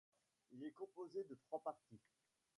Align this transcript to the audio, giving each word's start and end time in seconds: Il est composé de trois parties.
Il 0.49 0.63
est 0.63 0.71
composé 0.73 1.23
de 1.25 1.35
trois 1.45 1.61
parties. 1.61 2.01